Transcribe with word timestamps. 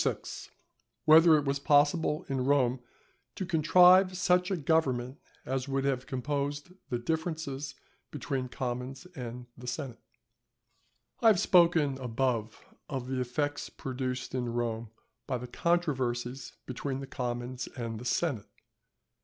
—_Whether 1.07 1.37
it 1.37 1.45
was 1.45 1.59
possible 1.59 2.25
in 2.27 2.43
Rome 2.43 2.79
to 3.35 3.45
contrive 3.45 4.17
such 4.17 4.49
a 4.49 4.57
Government 4.57 5.19
as 5.45 5.67
would 5.67 5.85
have 5.85 6.07
composed 6.07 6.69
the 6.89 6.97
Differences 6.97 7.75
between 8.09 8.45
the 8.45 8.49
Commons 8.49 9.05
and 9.15 9.45
the 9.55 9.67
Senate._ 9.67 9.99
I 11.21 11.27
have 11.27 11.39
spoken 11.39 11.99
above 11.99 12.65
of 12.89 13.09
the 13.09 13.19
effects 13.21 13.69
produced 13.69 14.33
in 14.33 14.51
Rome 14.53 14.89
by 15.27 15.37
the 15.37 15.45
controversies 15.45 16.53
between 16.65 16.99
the 16.99 17.05
commons 17.05 17.67
and 17.75 17.99
the 17.99 18.05
senate. 18.05 18.49